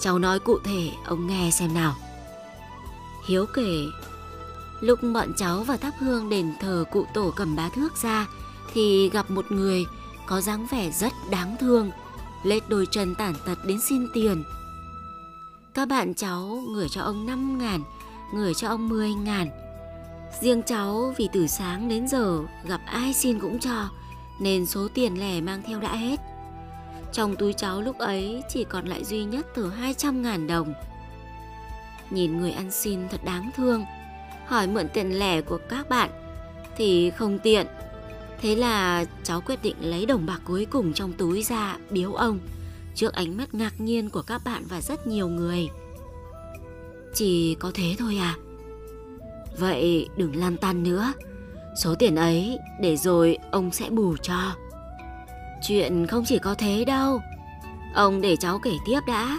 Cháu 0.00 0.18
nói 0.18 0.38
cụ 0.38 0.58
thể 0.64 0.90
ông 1.06 1.26
nghe 1.26 1.50
xem 1.50 1.74
nào. 1.74 1.94
Hiếu 3.28 3.46
kể 3.54 3.86
Lúc 4.80 4.98
bọn 5.14 5.32
cháu 5.36 5.62
vào 5.62 5.76
thắp 5.76 5.94
hương 5.98 6.28
đền 6.28 6.52
thờ 6.60 6.84
cụ 6.92 7.06
tổ 7.14 7.32
cầm 7.36 7.56
bá 7.56 7.68
thước 7.68 7.96
ra 8.02 8.26
thì 8.74 9.10
gặp 9.10 9.30
một 9.30 9.52
người 9.52 9.84
có 10.26 10.40
dáng 10.40 10.66
vẻ 10.70 10.90
rất 10.90 11.12
đáng 11.30 11.56
thương 11.60 11.90
lết 12.42 12.68
đôi 12.68 12.86
chân 12.90 13.14
tản 13.14 13.34
tật 13.46 13.58
đến 13.64 13.80
xin 13.80 14.06
tiền. 14.14 14.44
Các 15.74 15.88
bạn 15.88 16.14
cháu 16.14 16.62
gửi 16.74 16.88
cho 16.88 17.02
ông 17.02 17.26
5 17.26 17.58
ngàn, 17.58 17.82
gửi 18.34 18.54
cho 18.54 18.68
ông 18.68 18.88
10 18.88 19.14
ngàn. 19.14 19.48
Riêng 20.40 20.62
cháu 20.62 21.14
vì 21.16 21.28
từ 21.32 21.46
sáng 21.46 21.88
đến 21.88 22.08
giờ 22.08 22.38
gặp 22.64 22.80
ai 22.86 23.12
xin 23.12 23.40
cũng 23.40 23.58
cho, 23.58 23.88
nên 24.40 24.66
số 24.66 24.88
tiền 24.94 25.20
lẻ 25.20 25.40
mang 25.40 25.62
theo 25.62 25.80
đã 25.80 25.96
hết. 25.96 26.20
Trong 27.12 27.36
túi 27.36 27.52
cháu 27.52 27.80
lúc 27.80 27.98
ấy 27.98 28.42
chỉ 28.48 28.64
còn 28.64 28.86
lại 28.86 29.04
duy 29.04 29.24
nhất 29.24 29.46
từ 29.54 29.70
200 29.70 30.22
ngàn 30.22 30.46
đồng. 30.46 30.74
Nhìn 32.10 32.40
người 32.40 32.52
ăn 32.52 32.70
xin 32.70 33.08
thật 33.08 33.20
đáng 33.24 33.50
thương, 33.56 33.84
hỏi 34.46 34.66
mượn 34.66 34.88
tiền 34.88 35.18
lẻ 35.18 35.40
của 35.40 35.58
các 35.68 35.88
bạn 35.88 36.10
thì 36.76 37.10
không 37.10 37.38
tiện 37.38 37.66
Thế 38.42 38.56
là 38.56 39.04
cháu 39.24 39.40
quyết 39.40 39.62
định 39.62 39.76
lấy 39.80 40.06
đồng 40.06 40.26
bạc 40.26 40.40
cuối 40.44 40.66
cùng 40.70 40.92
trong 40.92 41.12
túi 41.12 41.42
ra 41.42 41.76
biếu 41.90 42.12
ông 42.12 42.38
trước 42.94 43.12
ánh 43.12 43.36
mắt 43.36 43.54
ngạc 43.54 43.80
nhiên 43.80 44.10
của 44.10 44.22
các 44.22 44.42
bạn 44.44 44.64
và 44.68 44.80
rất 44.80 45.06
nhiều 45.06 45.28
người. 45.28 45.68
Chỉ 47.14 47.54
có 47.54 47.70
thế 47.74 47.94
thôi 47.98 48.16
à? 48.16 48.36
Vậy 49.58 50.08
đừng 50.16 50.36
lan 50.36 50.56
tăn 50.56 50.82
nữa. 50.82 51.12
Số 51.76 51.94
tiền 51.94 52.16
ấy 52.16 52.58
để 52.80 52.96
rồi 52.96 53.38
ông 53.50 53.70
sẽ 53.70 53.90
bù 53.90 54.16
cho. 54.22 54.52
Chuyện 55.68 56.06
không 56.06 56.24
chỉ 56.26 56.38
có 56.38 56.54
thế 56.54 56.84
đâu. 56.84 57.20
Ông 57.94 58.20
để 58.20 58.36
cháu 58.36 58.58
kể 58.58 58.72
tiếp 58.86 59.00
đã. 59.06 59.38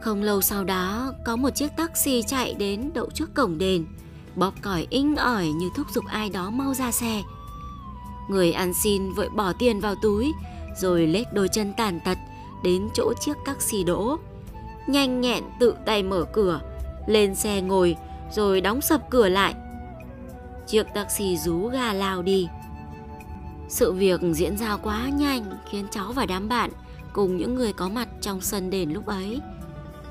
Không 0.00 0.22
lâu 0.22 0.40
sau 0.40 0.64
đó, 0.64 1.12
có 1.24 1.36
một 1.36 1.50
chiếc 1.50 1.76
taxi 1.76 2.22
chạy 2.26 2.54
đến 2.54 2.90
đậu 2.94 3.10
trước 3.14 3.34
cổng 3.34 3.58
đền, 3.58 3.86
bóp 4.36 4.54
còi 4.62 4.86
inh 4.90 5.16
ỏi 5.16 5.46
như 5.46 5.68
thúc 5.76 5.86
giục 5.94 6.04
ai 6.06 6.30
đó 6.30 6.50
mau 6.50 6.74
ra 6.74 6.92
xe. 6.92 7.22
Người 8.28 8.52
ăn 8.52 8.74
xin 8.74 9.12
vội 9.12 9.28
bỏ 9.28 9.52
tiền 9.52 9.80
vào 9.80 9.94
túi, 10.02 10.32
Rồi 10.76 11.06
lết 11.06 11.32
đôi 11.32 11.48
chân 11.48 11.72
tàn 11.76 12.00
tật 12.04 12.18
Đến 12.64 12.88
chỗ 12.94 13.12
chiếc 13.20 13.36
taxi 13.46 13.84
đỗ 13.84 14.16
Nhanh 14.86 15.20
nhẹn 15.20 15.44
tự 15.60 15.74
tay 15.86 16.02
mở 16.02 16.24
cửa, 16.32 16.60
Lên 17.06 17.34
xe 17.34 17.62
ngồi, 17.62 17.96
Rồi 18.32 18.60
đóng 18.60 18.80
sập 18.80 19.10
cửa 19.10 19.28
lại 19.28 19.54
chiếc 20.70 20.86
taxi 20.94 21.36
rú 21.36 21.68
ga 21.68 21.92
lao 21.92 22.22
đi. 22.22 22.48
Sự 23.68 23.92
việc 23.92 24.20
diễn 24.32 24.56
ra 24.56 24.76
quá 24.76 25.08
nhanh, 25.08 25.44
khiến 25.70 25.86
cháu 25.90 26.12
và 26.12 26.26
đám 26.26 26.48
bạn 26.48 26.70
cùng 27.12 27.36
những 27.36 27.54
người 27.54 27.72
có 27.72 27.88
mặt 27.88 28.08
trong 28.20 28.40
sân 28.40 28.70
đền 28.70 28.92
lúc 28.92 29.06
ấy 29.06 29.40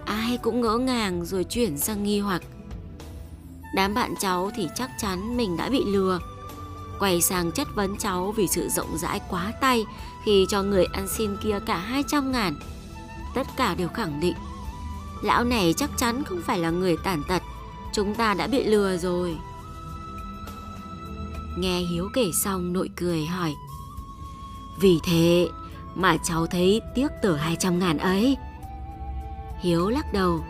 ai 0.06 0.38
cũng 0.38 0.62
ngỡ 0.62 0.78
ngàng 0.78 1.26
rồi 1.26 1.44
chuyển 1.44 1.78
sang 1.78 2.04
nghi 2.04 2.20
hoặc. 2.20 2.42
Đám 3.76 3.94
bạn 3.94 4.14
cháu 4.20 4.52
thì 4.56 4.68
chắc 4.76 4.92
chắn 5.00 5.38
mình 5.38 5.58
đã 5.58 5.70
bị 5.70 5.84
lừa. 5.86 6.20
Quay 7.00 7.22
sang 7.22 7.52
chất 7.52 7.68
vấn 7.76 7.98
cháu 7.98 8.34
vì 8.38 8.48
sự 8.48 8.70
rộng 8.70 8.98
rãi 8.98 9.22
quá 9.30 9.54
tay, 9.62 9.86
khi 10.24 10.46
cho 10.50 10.64
người 10.64 10.86
ăn 10.86 11.08
xin 11.08 11.38
kia 11.44 11.60
cả 11.66 11.78
200 11.78 12.32
ngàn. 12.32 12.56
Tất 13.34 13.48
cả 13.58 13.76
đều 13.76 13.88
khẳng 13.88 14.20
định, 14.20 14.36
Lão 15.22 15.44
này 15.44 15.74
chắc 15.78 15.90
chắn 15.98 16.24
không 16.24 16.42
phải 16.42 16.60
là 16.60 16.70
người 16.70 16.98
tàn 17.04 17.24
tật, 17.28 17.42
Chúng 17.94 18.16
ta 18.16 18.34
đã 18.34 18.48
bị 18.48 18.64
lừa 18.64 18.98
rồi 18.98 19.38
Nghe 21.58 21.80
Hiếu 21.80 22.10
kể 22.14 22.32
xong, 22.34 22.74
nội 22.74 22.90
cười 22.96 23.26
hỏi, 23.26 23.56
Vì 24.80 25.00
thế 25.04 25.50
mà 25.96 26.18
cháu 26.24 26.48
thấy 26.48 26.82
tiếc 26.96 27.08
tờ 27.22 27.36
200 27.36 27.80
ngàn 27.80 27.98
ấy 27.98 28.38
Hiếu 29.60 29.90
lắc 29.90 30.14
đầu, 30.14 30.44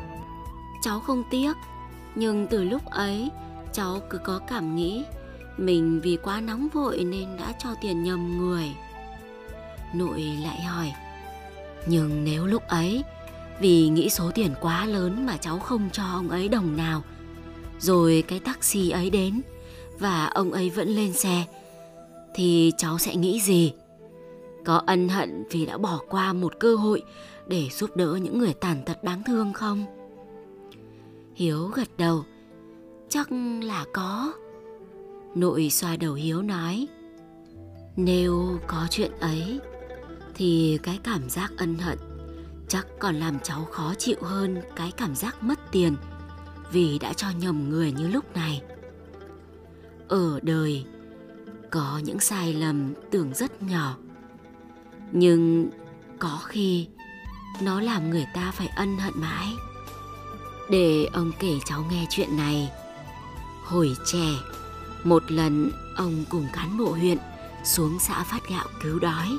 Cháu 0.82 1.00
không 1.00 1.24
tiếc, 1.29 1.53
Nhưng 2.15 2.48
từ 2.48 2.63
lúc 2.63 2.86
ấy, 2.86 3.32
cháu 3.74 4.00
cứ 4.10 4.18
có 4.18 4.39
cảm 4.48 4.75
nghĩ 4.75 5.03
mình 5.60 6.01
vì 6.04 6.18
quá 6.24 6.42
nóng 6.42 6.68
vội 6.74 7.04
nên 7.04 7.38
đã 7.38 7.54
cho 7.60 7.70
tiền 7.82 8.04
nhầm 8.04 8.38
người 8.38 8.75
Nội 9.94 10.22
lại 10.44 10.62
hỏi, 10.62 10.94
Nhưng 11.86 12.24
nếu 12.24 12.46
lúc 12.46 12.68
ấy, 12.68 13.04
Vì 13.60 13.89
nghĩ 13.89 14.10
số 14.10 14.32
tiền 14.36 14.54
quá 14.62 14.86
lớn 14.86 15.25
mà 15.25 15.38
cháu 15.38 15.60
không 15.60 15.89
cho 15.92 16.04
ông 16.04 16.30
ấy 16.30 16.50
đồng 16.50 16.78
nào, 16.78 17.04
Rồi 17.80 18.24
cái 18.28 18.39
taxi 18.39 18.89
ấy 18.89 19.10
đến 19.10 19.42
Và 20.00 20.25
ông 20.25 20.51
ấy 20.51 20.70
vẫn 20.70 20.88
lên 20.88 21.13
xe, 21.13 21.46
Thì 22.36 22.72
cháu 22.78 22.98
sẽ 22.98 23.16
nghĩ 23.16 23.39
gì? 23.39 23.74
Có 24.66 24.82
ân 24.86 25.10
hận 25.10 25.44
vì 25.51 25.66
đã 25.66 25.78
bỏ 25.78 26.00
qua 26.10 26.34
một 26.34 26.54
cơ 26.60 26.75
hội 26.75 27.04
để 27.48 27.70
giúp 27.72 27.96
đỡ 27.96 28.20
những 28.22 28.39
người 28.39 28.54
tàn 28.54 28.84
tật 28.86 29.04
đáng 29.04 29.24
thương 29.25 29.54
không? 29.54 29.86
Hiếu 31.36 31.68
gật 31.68 31.88
đầu. 31.98 32.24
Chắc 33.10 33.32
là 33.62 33.86
có. 33.94 34.34
Nội 35.36 35.69
xoa 35.69 35.95
đầu 35.95 36.13
Hiếu 36.13 36.41
nói. 36.41 36.88
Nếu 37.95 38.59
có 38.67 38.88
chuyện 38.89 39.12
ấy, 39.19 39.59
thì 40.36 40.79
cái 40.83 41.00
cảm 41.03 41.29
giác 41.29 41.51
ân 41.57 41.77
hận 41.77 41.98
chắc 42.67 42.88
còn 43.00 43.15
làm 43.15 43.39
cháu 43.39 43.65
khó 43.65 43.93
chịu 43.98 44.17
hơn 44.21 44.62
cái 44.75 44.91
cảm 44.91 45.15
giác 45.15 45.43
mất 45.43 45.59
tiền 45.71 45.95
vì 46.71 47.00
đã 47.00 47.13
cho 47.13 47.27
nhầm 47.29 47.69
người 47.69 47.91
như 47.91 48.07
lúc 48.07 48.36
này. 48.36 48.62
Ở 50.07 50.39
đời, 50.43 50.86
có 51.71 52.01
những 52.03 52.19
sai 52.19 52.53
lầm 52.53 52.93
tưởng 53.12 53.33
rất 53.33 53.63
nhỏ, 53.63 53.98
nhưng 55.12 55.69
có 56.19 56.39
khi 56.45 56.88
nó 57.62 57.81
làm 57.81 58.09
người 58.09 58.25
ta 58.33 58.51
phải 58.51 58.67
ân 58.67 58.98
hận 58.98 59.13
mãi. 59.15 59.48
Để 60.69 61.05
ông 61.13 61.31
kể 61.39 61.53
cháu 61.65 61.86
nghe 61.91 62.05
chuyện 62.09 62.38
này. 62.38 62.71
Hồi 63.63 63.95
trẻ, 64.05 64.27
một 65.03 65.32
lần 65.32 65.72
ông 65.96 66.25
cùng 66.29 66.48
cán 66.53 66.77
bộ 66.77 66.91
huyện 66.91 67.18
xuống 67.63 68.00
xã 68.00 68.24
phát 68.24 68.50
gạo 68.50 68.65
cứu 68.84 69.00
đói. 69.00 69.38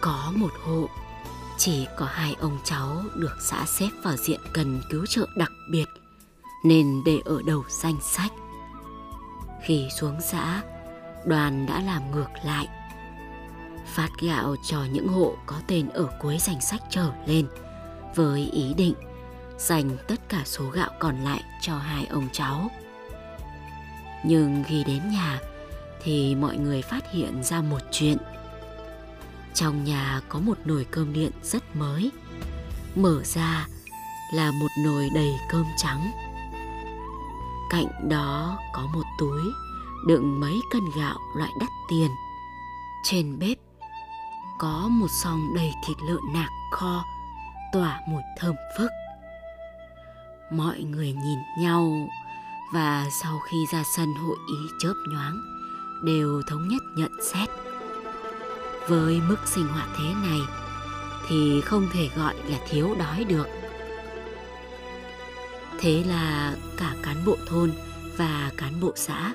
Có 0.00 0.32
một 0.36 0.52
hộ, 0.64 0.88
chỉ 1.58 1.86
có 1.98 2.06
hai 2.06 2.36
ông 2.40 2.58
cháu 2.64 3.02
được 3.14 3.36
xã 3.40 3.64
xếp 3.66 3.90
vào 4.02 4.16
diện 4.16 4.40
cần 4.52 4.80
cứu 4.90 5.06
trợ 5.06 5.26
đặc 5.36 5.52
biệt 5.70 5.86
nên 6.64 7.02
để 7.04 7.20
ở 7.24 7.42
đầu 7.46 7.64
danh 7.68 7.96
sách. 8.02 8.32
Khi 9.64 9.88
xuống 10.00 10.20
xã, 10.20 10.62
đoàn 11.26 11.66
đã 11.66 11.82
làm 11.82 12.10
ngược 12.10 12.28
lại 12.44 12.68
phát 13.86 14.08
gạo 14.20 14.56
cho 14.62 14.84
những 14.92 15.08
hộ 15.08 15.36
có 15.46 15.56
tên 15.66 15.88
ở 15.88 16.08
cuối 16.20 16.38
danh 16.40 16.60
sách 16.60 16.80
trở 16.90 17.12
lên 17.26 17.46
với 18.14 18.50
ý 18.52 18.74
định 18.74 18.94
dành 19.58 19.96
tất 20.08 20.28
cả 20.28 20.42
số 20.44 20.64
gạo 20.70 20.90
còn 20.98 21.24
lại 21.24 21.42
cho 21.60 21.78
hai 21.78 22.06
ông 22.06 22.28
cháu. 22.32 22.70
Nhưng 24.24 24.64
khi 24.66 24.84
đến 24.84 25.10
nhà, 25.10 25.38
thì 26.02 26.34
mọi 26.34 26.56
người 26.56 26.82
phát 26.82 27.12
hiện 27.12 27.42
ra 27.44 27.62
một 27.62 27.80
chuyện. 27.90 28.18
Trong 29.54 29.84
nhà 29.84 30.20
có 30.28 30.40
một 30.40 30.58
nồi 30.64 30.86
cơm 30.90 31.12
điện 31.12 31.30
rất 31.42 31.76
mới. 31.76 32.10
Mở 32.94 33.22
ra 33.24 33.66
là 34.34 34.50
một 34.50 34.68
nồi 34.84 35.08
đầy 35.14 35.30
cơm 35.50 35.66
trắng. 35.76 36.10
Cạnh 37.70 38.08
đó 38.08 38.58
có 38.72 38.86
một 38.94 39.04
túi 39.18 39.42
đựng 40.06 40.40
mấy 40.40 40.60
cân 40.72 40.82
gạo 40.96 41.18
loại 41.36 41.50
đắt 41.60 41.68
tiền. 41.90 42.10
Trên 43.04 43.38
bếp 43.38 43.58
có 44.58 44.88
một 44.90 45.08
song 45.22 45.54
đầy 45.54 45.72
thịt 45.86 45.96
lợn 46.08 46.32
nạc 46.34 46.50
kho, 46.72 47.04
tỏa 47.72 48.00
mùi 48.08 48.22
thơm 48.38 48.54
phức 48.78 48.90
mọi 50.52 50.82
người 50.82 51.12
nhìn 51.12 51.38
nhau 51.58 52.08
và 52.72 53.06
sau 53.22 53.38
khi 53.38 53.66
ra 53.72 53.82
sân 53.96 54.14
hội 54.14 54.36
ý 54.48 54.68
chớp 54.78 54.94
nhoáng, 55.06 55.40
đều 56.04 56.42
thống 56.46 56.68
nhất 56.68 56.82
nhận 56.96 57.12
xét 57.22 57.48
với 58.88 59.20
mức 59.28 59.36
sinh 59.46 59.66
hoạt 59.66 59.88
thế 59.98 60.14
này, 60.28 60.40
thì 61.28 61.60
không 61.60 61.88
thể 61.92 62.08
gọi 62.16 62.34
là 62.48 62.58
thiếu 62.68 62.94
đói 62.98 63.24
được 63.24 63.46
thế 65.82 66.04
là 66.08 66.56
cả 66.76 66.94
cán 67.02 67.16
bộ 67.26 67.36
thôn 67.46 67.72
và 68.16 68.50
cán 68.56 68.80
bộ 68.80 68.92
xã 68.94 69.32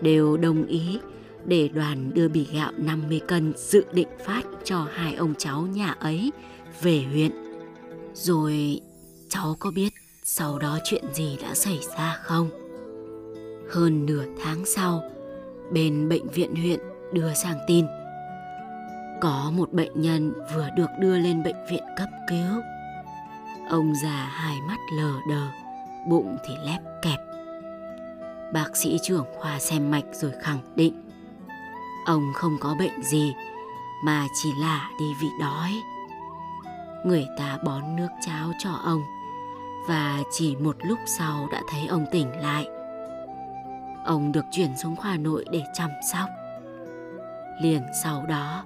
đều 0.00 0.36
đồng 0.36 0.66
ý 0.66 0.98
để 1.44 1.68
đoàn 1.68 2.10
đưa 2.14 2.28
bì 2.28 2.46
gạo 2.52 2.72
50 2.76 3.20
cân 3.28 3.52
dự 3.56 3.84
định 3.92 4.08
phát 4.26 4.42
cho 4.64 4.86
hai 4.92 5.14
ông 5.14 5.34
cháu 5.38 5.62
nhà 5.62 5.90
ấy 5.90 6.32
về 6.82 7.02
huyện. 7.12 7.30
Rồi, 8.14 8.80
cháu 9.28 9.56
có 9.58 9.70
biết 9.70 9.92
sau 10.24 10.58
đó 10.58 10.78
chuyện 10.84 11.04
gì 11.14 11.38
đã 11.42 11.54
xảy 11.54 11.80
ra 11.96 12.18
không? 12.22 12.69
Hơn 13.70 14.06
nửa 14.06 14.24
tháng 14.42 14.64
sau, 14.64 15.02
bên 15.72 16.08
bệnh 16.08 16.28
viện 16.28 16.54
huyện 16.54 16.80
đưa 17.12 17.34
sang 17.34 17.58
tin 17.66 17.86
có 19.20 19.52
một 19.54 19.72
bệnh 19.72 20.00
nhân 20.00 20.32
vừa 20.54 20.68
được 20.76 20.86
đưa 20.98 21.18
lên 21.18 21.42
bệnh 21.42 21.66
viện 21.70 21.84
cấp 21.96 22.08
cứu. 22.28 22.62
Ông 23.68 23.94
già 24.02 24.28
hai 24.32 24.56
mắt 24.60 24.78
lờ 24.96 25.12
đờ, 25.28 25.46
bụng 26.08 26.36
thì 26.46 26.54
lép 26.66 26.80
kẹp. 27.02 27.18
Bác 28.52 28.76
sĩ 28.76 28.98
trưởng 29.02 29.24
khoa 29.38 29.58
xem 29.58 29.90
mạch 29.90 30.04
rồi 30.12 30.32
khẳng 30.42 30.60
định 30.76 31.10
Ông 32.04 32.32
không 32.34 32.56
có 32.60 32.74
bệnh 32.78 33.02
gì 33.02 33.34
mà 34.04 34.26
chỉ 34.34 34.52
là 34.60 34.90
đi 34.98 35.14
vị 35.20 35.28
đói. 35.40 35.82
Người 37.04 37.26
ta 37.38 37.58
bón 37.64 37.96
nước 37.96 38.08
cháo 38.26 38.52
cho 38.58 38.70
ông 38.70 39.02
và 39.88 40.22
chỉ 40.30 40.56
một 40.56 40.76
lúc 40.82 40.98
sau 41.06 41.48
đã 41.52 41.62
thấy 41.70 41.86
ông 41.86 42.06
tỉnh 42.12 42.40
lại. 42.40 42.66
Ông 44.04 44.32
được 44.32 44.44
chuyển 44.50 44.76
xuống 44.76 44.96
khoa 44.96 45.16
nội 45.16 45.44
để 45.50 45.62
chăm 45.74 45.90
sóc. 46.12 46.28
Liền 47.62 47.82
sau 48.02 48.26
đó, 48.26 48.64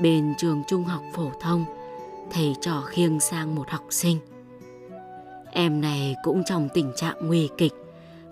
bên 0.00 0.34
trường 0.38 0.62
trung 0.68 0.84
học 0.84 1.02
phổ 1.14 1.30
thông, 1.40 1.64
thầy 2.30 2.54
trò 2.60 2.80
khiêng 2.80 3.20
sang 3.20 3.54
một 3.54 3.70
học 3.70 3.84
sinh. 3.90 4.18
Em 5.50 5.80
này 5.80 6.16
cũng 6.22 6.42
trong 6.44 6.68
tình 6.74 6.92
trạng 6.96 7.16
nguy 7.20 7.48
kịch 7.58 7.72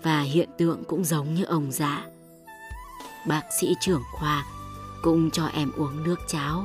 và 0.03 0.21
hiện 0.21 0.49
tượng 0.59 0.85
cũng 0.85 1.05
giống 1.05 1.35
như 1.35 1.45
ông 1.45 1.73
già 1.73 2.07
bác 3.27 3.43
sĩ 3.61 3.75
trưởng 3.81 4.03
khoa 4.13 4.45
cũng 5.03 5.31
cho 5.31 5.47
em 5.47 5.73
uống 5.77 6.05
nước 6.05 6.21
cháo 6.29 6.65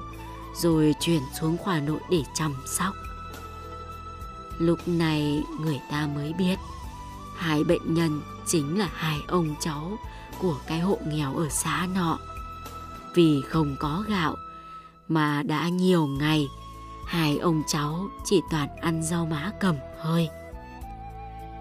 rồi 0.55 0.95
chuyển 0.99 1.21
xuống 1.39 1.57
khoa 1.57 1.79
nội 1.79 1.99
để 2.09 2.23
chăm 2.33 2.55
sóc. 2.65 2.93
Lúc 4.57 4.79
này 4.85 5.43
người 5.59 5.81
ta 5.91 6.07
mới 6.15 6.33
biết 6.33 6.55
hai 7.35 7.63
bệnh 7.63 7.93
nhân 7.93 8.21
chính 8.45 8.79
là 8.79 8.89
hai 8.93 9.17
ông 9.27 9.55
cháu 9.59 9.97
của 10.39 10.57
cái 10.67 10.79
hộ 10.79 10.97
nghèo 11.05 11.35
ở 11.35 11.49
xã 11.49 11.87
nọ. 11.95 12.19
Vì 13.15 13.41
không 13.49 13.75
có 13.79 14.03
gạo 14.09 14.35
mà 15.07 15.43
đã 15.43 15.69
nhiều 15.69 16.07
ngày 16.07 16.47
hai 17.07 17.37
ông 17.37 17.63
cháu 17.67 18.07
chỉ 18.25 18.41
toàn 18.51 18.69
ăn 18.81 19.03
rau 19.03 19.25
má 19.25 19.51
cầm 19.59 19.75
hơi. 19.99 20.29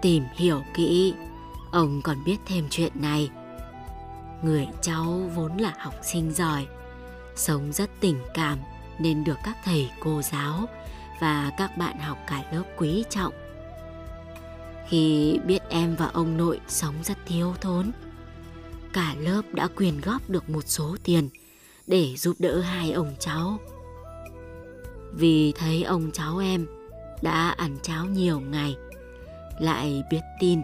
Tìm 0.01 0.23
hiểu 0.35 0.61
kỹ, 0.73 1.13
ông 1.71 2.01
còn 2.01 2.23
biết 2.23 2.37
thêm 2.45 2.67
chuyện 2.69 2.91
này 2.95 3.29
Người 4.41 4.67
cháu 4.81 5.21
vốn 5.35 5.57
là 5.57 5.73
học 5.77 5.93
sinh 6.01 6.31
giỏi, 6.31 6.67
sống 7.35 7.73
rất 7.73 7.89
tình 7.99 8.21
cảm 8.33 8.57
nên 8.99 9.23
được 9.23 9.37
các 9.43 9.57
thầy 9.63 9.91
cô 9.99 10.21
giáo 10.21 10.65
và 11.19 11.51
các 11.57 11.77
bạn 11.77 11.99
học 11.99 12.17
cả 12.27 12.43
lớp 12.51 12.63
quý 12.77 13.03
trọng. 13.09 13.33
Khi 14.91 15.39
biết 15.45 15.59
em 15.69 15.95
và 15.95 16.09
ông 16.13 16.37
nội 16.37 16.59
sống 16.67 16.95
rất 17.03 17.17
thiếu 17.25 17.53
thốn, 17.61 17.91
cả 18.93 19.15
lớp 19.19 19.41
đã 19.53 19.67
quyên 19.67 20.01
góp 20.01 20.29
được 20.29 20.49
một 20.49 20.61
số 20.67 20.97
tiền 21.03 21.29
để 21.87 22.15
giúp 22.17 22.35
đỡ 22.39 22.61
hai 22.61 22.91
ông 22.91 23.15
cháu. 23.19 23.59
Vì 25.13 25.51
thấy 25.51 25.83
ông 25.83 26.11
cháu 26.11 26.37
em 26.37 26.65
đã 27.21 27.49
ăn 27.49 27.77
cháo 27.81 28.05
nhiều 28.05 28.39
ngày, 28.39 28.75
lại 29.59 30.03
biết 30.11 30.21
tin 30.39 30.61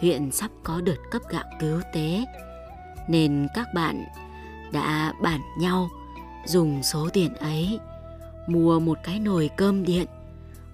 huyện 0.00 0.30
sắp 0.30 0.50
có 0.62 0.80
đợt 0.80 0.98
cấp 1.10 1.22
gạo 1.30 1.44
cứu 1.60 1.80
tế 1.92 2.24
Nên 3.08 3.46
các 3.54 3.68
bạn 3.74 4.04
đã 4.72 5.12
bản 5.22 5.40
nhau 5.58 5.88
dùng 6.46 6.82
số 6.82 7.08
tiền 7.12 7.34
ấy 7.34 7.78
mua 8.46 8.80
một 8.80 8.98
cái 9.04 9.18
nồi 9.18 9.50
cơm 9.56 9.84
điện, 9.84 10.06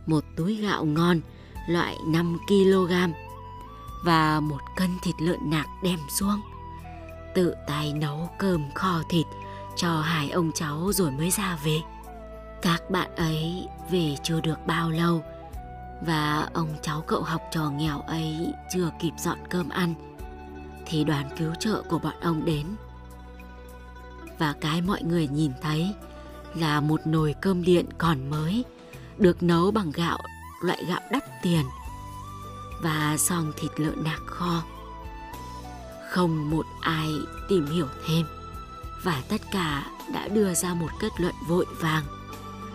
một 0.06 0.24
túi 0.36 0.54
gạo 0.54 0.84
ngon 0.84 1.20
loại 1.68 1.98
5 2.06 2.38
kg 2.48 2.92
và 4.04 4.40
một 4.40 4.60
cân 4.76 4.90
thịt 5.02 5.14
lợn 5.18 5.50
nạc 5.50 5.66
đem 5.82 5.98
xuống. 6.08 6.40
Tự 7.34 7.54
tay 7.66 7.92
nấu 7.92 8.30
cơm 8.38 8.70
kho 8.74 9.02
thịt 9.08 9.26
cho 9.76 10.00
hai 10.00 10.30
ông 10.30 10.52
cháu 10.54 10.92
rồi 10.92 11.10
mới 11.10 11.30
ra 11.30 11.58
về. 11.64 11.80
Các 12.62 12.90
bạn 12.90 13.14
ấy 13.16 13.66
về 13.90 14.16
chưa 14.22 14.40
được 14.40 14.66
bao 14.66 14.90
lâu 14.90 15.22
và 16.06 16.48
ông 16.54 16.68
cháu 16.82 17.00
cậu 17.06 17.22
học 17.22 17.42
trò 17.50 17.70
nghèo 17.70 18.00
ấy 18.00 18.52
chưa 18.74 18.90
kịp 19.00 19.12
dọn 19.18 19.38
cơm 19.50 19.68
ăn, 19.68 19.94
thì 20.86 21.04
đoàn 21.04 21.28
cứu 21.38 21.54
trợ 21.54 21.82
của 21.88 21.98
bọn 21.98 22.14
ông 22.20 22.44
đến. 22.44 22.66
Và 24.38 24.54
cái 24.60 24.80
mọi 24.82 25.02
người 25.02 25.28
nhìn 25.28 25.52
thấy 25.62 25.94
là 26.54 26.80
một 26.80 27.06
nồi 27.06 27.34
cơm 27.40 27.62
điện 27.62 27.86
còn 27.98 28.30
mới, 28.30 28.64
được 29.18 29.42
nấu 29.42 29.70
bằng 29.70 29.90
gạo 29.90 30.18
loại 30.60 30.84
gạo 30.88 31.00
đắt 31.10 31.24
tiền 31.42 31.64
và 32.82 33.16
xong 33.18 33.52
thịt 33.56 33.70
lợn 33.80 34.04
nạc 34.04 34.20
kho. 34.26 34.62
Không 36.10 36.50
một 36.50 36.66
ai 36.80 37.14
tìm 37.48 37.66
hiểu 37.66 37.86
thêm 38.06 38.26
và 39.02 39.22
tất 39.28 39.40
cả 39.52 39.86
đã 40.12 40.28
đưa 40.28 40.54
ra 40.54 40.74
một 40.74 40.90
kết 41.00 41.12
luận 41.18 41.34
vội 41.48 41.66
vàng 41.80 42.04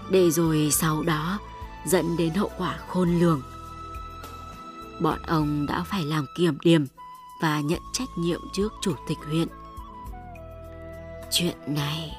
để 0.10 0.32
rồi 0.32 0.70
sau 0.72 1.04
đó 1.04 1.40
dẫn 1.86 2.18
đến 2.18 2.34
hậu 2.34 2.52
quả 2.58 2.78
khôn 2.88 3.20
lường. 3.20 3.42
Bọn 5.02 5.20
ông 5.28 5.66
đã 5.66 5.84
phải 5.84 6.04
làm 6.04 6.26
kiểm 6.38 6.58
điểm 6.64 6.86
và 7.42 7.60
nhận 7.60 7.82
trách 7.94 8.10
nhiệm 8.18 8.40
trước 8.54 8.74
chủ 8.82 8.94
tịch 9.08 9.18
huyện. 9.28 9.48
Chuyện 11.32 11.58
này 11.68 12.12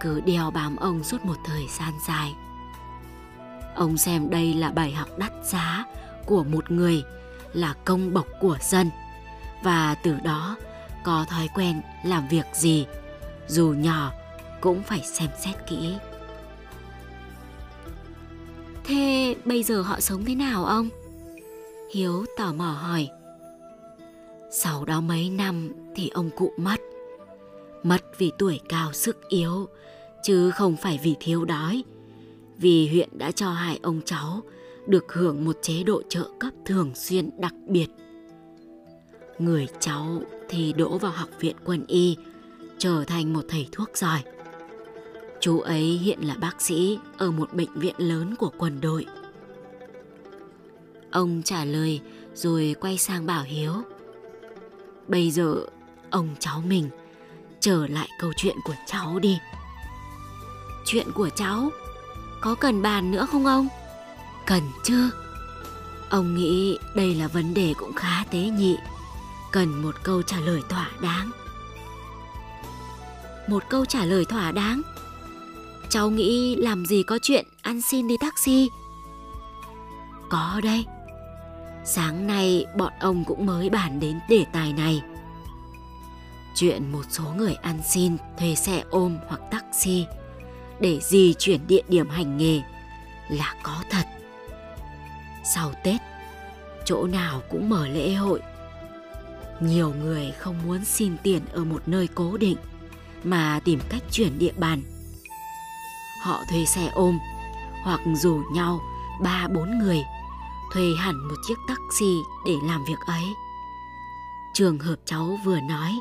cứ 0.00 0.20
đeo 0.20 0.50
bám 0.50 0.76
ông 0.76 1.04
suốt 1.04 1.24
một 1.24 1.36
thời 1.44 1.68
gian 1.68 1.92
dài. 2.06 2.34
Ông 3.78 3.96
xem 3.96 4.30
đây 4.30 4.54
là 4.54 4.70
bài 4.70 4.92
học 4.92 5.08
đắt 5.18 5.32
giá 5.44 5.86
của 6.26 6.44
một 6.44 6.70
người 6.70 7.02
là 7.52 7.74
công 7.84 8.14
bộc 8.14 8.26
của 8.40 8.58
dân 8.60 8.90
và 9.62 9.94
từ 9.94 10.14
đó 10.24 10.56
có 11.04 11.26
thói 11.28 11.48
quen 11.54 11.80
làm 12.04 12.28
việc 12.28 12.46
gì 12.54 12.86
dù 13.48 13.74
nhỏ 13.78 14.12
cũng 14.60 14.82
phải 14.82 15.02
xem 15.02 15.28
xét 15.40 15.54
kỹ. 15.68 15.94
Thế 18.84 19.36
bây 19.44 19.62
giờ 19.62 19.82
họ 19.82 20.00
sống 20.00 20.24
thế 20.24 20.34
nào 20.34 20.64
ông? 20.64 20.88
Hiếu 21.94 22.24
tò 22.36 22.52
mò 22.52 22.70
hỏi. 22.70 23.08
Sau 24.50 24.84
đó 24.84 25.00
mấy 25.00 25.30
năm 25.30 25.72
thì 25.96 26.08
ông 26.08 26.30
cụ 26.36 26.52
mất. 26.56 26.80
Mất 27.82 28.18
vì 28.18 28.32
tuổi 28.38 28.60
cao 28.68 28.92
sức 28.92 29.28
yếu, 29.28 29.68
chứ 30.22 30.50
không 30.50 30.76
phải 30.76 31.00
vì 31.02 31.14
thiếu 31.20 31.44
đói. 31.44 31.82
Vì 32.58 32.88
huyện 32.88 33.08
đã 33.12 33.30
cho 33.30 33.50
hai 33.50 33.78
ông 33.82 34.00
cháu 34.04 34.42
được 34.86 35.12
hưởng 35.12 35.44
một 35.44 35.58
chế 35.62 35.82
độ 35.82 36.02
trợ 36.08 36.30
cấp 36.38 36.52
thường 36.66 36.94
xuyên 36.94 37.30
đặc 37.38 37.54
biệt. 37.66 37.86
Người 39.38 39.68
cháu 39.80 40.22
thì 40.48 40.72
đỗ 40.72 40.98
vào 40.98 41.12
học 41.12 41.28
viện 41.40 41.56
quân 41.64 41.84
y, 41.86 42.16
trở 42.78 43.04
thành 43.04 43.32
một 43.32 43.44
thầy 43.48 43.68
thuốc 43.72 43.96
giỏi. 43.96 44.22
Chú 45.40 45.60
ấy 45.60 45.82
hiện 45.82 46.18
là 46.22 46.34
bác 46.40 46.62
sĩ 46.62 46.98
ở 47.18 47.30
một 47.30 47.52
bệnh 47.52 47.74
viện 47.74 47.94
lớn 47.98 48.34
của 48.34 48.50
quân 48.58 48.80
đội. 48.80 49.06
Ông 51.10 51.42
trả 51.44 51.64
lời 51.64 52.00
rồi 52.34 52.74
quay 52.80 52.98
sang 52.98 53.26
bảo 53.26 53.42
Hiếu. 53.42 53.72
Bây 55.08 55.30
giờ 55.30 55.66
ông 56.10 56.28
cháu 56.38 56.62
mình 56.66 56.88
trở 57.60 57.86
lại 57.86 58.08
câu 58.20 58.32
chuyện 58.36 58.56
của 58.64 58.74
cháu 58.86 59.18
đi. 59.18 59.38
Chuyện 60.86 61.06
của 61.14 61.28
cháu 61.36 61.70
có 62.40 62.54
cần 62.54 62.82
bàn 62.82 63.10
nữa 63.10 63.26
không 63.32 63.46
ông? 63.46 63.68
Cần 64.46 64.62
chứ. 64.84 65.10
Ông 66.08 66.34
nghĩ 66.34 66.78
đây 66.94 67.14
là 67.14 67.28
vấn 67.28 67.54
đề 67.54 67.74
cũng 67.78 67.92
khá 67.92 68.24
tế 68.30 68.38
nhị, 68.38 68.76
cần 69.52 69.82
một 69.82 69.94
câu 70.02 70.22
trả 70.22 70.40
lời 70.40 70.60
thỏa 70.68 70.90
đáng. 71.02 71.30
Một 73.48 73.62
câu 73.68 73.84
trả 73.84 74.04
lời 74.04 74.24
thỏa 74.24 74.52
đáng? 74.52 74.82
Cháu 75.88 76.10
nghĩ 76.10 76.56
làm 76.56 76.86
gì 76.86 77.02
có 77.02 77.18
chuyện 77.22 77.46
ăn 77.62 77.82
xin 77.82 78.08
đi 78.08 78.16
taxi? 78.20 78.68
Có 80.30 80.60
đây. 80.64 80.84
Sáng 81.84 82.26
nay 82.26 82.66
bọn 82.76 82.92
ông 83.00 83.24
cũng 83.24 83.46
mới 83.46 83.70
bàn 83.70 84.00
đến 84.00 84.18
đề 84.28 84.44
tài 84.52 84.72
này. 84.72 85.02
Chuyện 86.54 86.92
một 86.92 87.04
số 87.10 87.24
người 87.36 87.54
ăn 87.54 87.80
xin 87.88 88.16
thuê 88.38 88.54
xe 88.54 88.84
ôm 88.90 89.16
hoặc 89.28 89.40
taxi 89.50 90.06
để 90.80 90.98
di 91.02 91.34
chuyển 91.38 91.66
địa 91.66 91.82
điểm 91.88 92.08
hành 92.08 92.38
nghề 92.38 92.60
là 93.28 93.54
có 93.62 93.82
thật. 93.90 94.04
Sau 95.54 95.72
Tết, 95.84 96.00
chỗ 96.84 97.06
nào 97.06 97.42
cũng 97.50 97.68
mở 97.68 97.88
lễ 97.88 98.14
hội. 98.14 98.40
Nhiều 99.60 99.94
người 99.94 100.32
không 100.38 100.56
muốn 100.66 100.84
xin 100.84 101.16
tiền 101.22 101.42
ở 101.52 101.64
một 101.64 101.82
nơi 101.86 102.08
cố 102.14 102.36
định 102.36 102.56
mà 103.24 103.60
tìm 103.64 103.80
cách 103.88 104.02
chuyển 104.10 104.38
địa 104.38 104.52
bàn. 104.56 104.82
Họ 106.24 106.42
thuê 106.50 106.64
xe 106.64 106.86
ôm 106.94 107.18
hoặc 107.84 108.00
rủ 108.14 108.42
nhau 108.52 108.80
ba 109.22 109.48
bốn 109.54 109.78
người 109.78 110.02
thuê 110.72 110.84
hẳn 110.98 111.28
một 111.28 111.34
chiếc 111.48 111.58
taxi 111.68 112.14
để 112.46 112.54
làm 112.64 112.84
việc 112.84 112.98
ấy. 113.06 113.24
Trường 114.54 114.78
hợp 114.78 114.96
cháu 115.04 115.38
vừa 115.44 115.60
nói, 115.60 115.92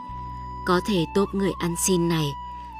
có 0.65 0.81
thể 0.87 1.05
tốp 1.15 1.35
người 1.35 1.51
ăn 1.59 1.75
xin 1.87 2.09
này 2.09 2.33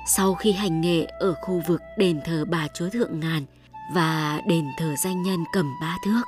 sau 0.08 0.36
khi 0.36 0.52
hành 0.52 0.82
nghề 0.82 1.06
ở 1.06 1.34
khu 1.41 1.62
vực 1.67 1.82
đền 1.98 2.20
thờ 2.26 2.46
bà 2.50 2.67
chúa 2.74 2.89
Thượng 2.89 3.20
Ngàn 3.20 3.46
và 3.93 4.41
đền 4.48 4.65
thờ 4.78 4.96
danh 5.04 5.24
nhân 5.24 5.43
Cẩm 5.54 5.74
Ba 5.82 5.98
Thước 6.06 6.22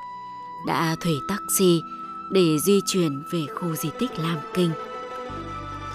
đã 0.68 0.96
thuê 1.02 1.14
taxi 1.30 1.80
để 2.32 2.58
di 2.66 2.80
chuyển 2.86 3.24
về 3.34 3.40
khu 3.56 3.76
di 3.76 3.90
tích 4.00 4.20
Lam 4.20 4.38
Kinh. 4.54 4.72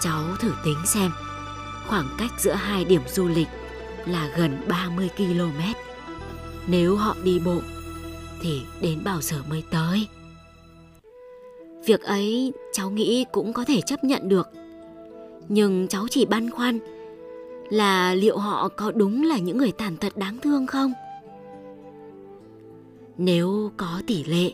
Cháu 0.01 0.23
thử 0.39 0.51
tính 0.65 0.77
xem, 0.85 1.11
khoảng 1.87 2.07
cách 2.17 2.31
giữa 2.39 2.53
hai 2.53 2.85
điểm 2.85 3.01
du 3.07 3.27
lịch 3.27 3.47
là 4.05 4.29
gần 4.37 4.61
30 4.67 5.09
km. 5.17 5.61
Nếu 6.67 6.95
họ 6.95 7.15
đi 7.23 7.39
bộ 7.45 7.57
thì 8.41 8.61
đến 8.81 9.03
bao 9.03 9.21
giờ 9.21 9.37
mới 9.49 9.63
tới? 9.71 10.07
Việc 11.85 12.01
ấy 12.01 12.53
cháu 12.73 12.89
nghĩ 12.89 13.25
cũng 13.31 13.53
có 13.53 13.65
thể 13.65 13.81
chấp 13.81 14.03
nhận 14.03 14.29
được. 14.29 14.49
Nhưng 15.47 15.87
cháu 15.87 16.07
chỉ 16.09 16.25
băn 16.25 16.49
khoăn 16.49 16.79
là 17.69 18.13
liệu 18.13 18.37
họ 18.37 18.69
có 18.69 18.91
đúng 18.91 19.23
là 19.23 19.37
những 19.37 19.57
người 19.57 19.71
tàn 19.71 19.97
tật 19.97 20.17
đáng 20.17 20.37
thương 20.41 20.67
không? 20.67 20.93
Nếu 23.17 23.71
có 23.77 24.01
tỷ 24.07 24.23
lệ, 24.23 24.51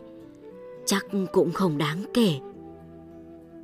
chắc 0.85 1.05
cũng 1.31 1.51
không 1.53 1.77
đáng 1.77 2.03
kể. 2.13 2.39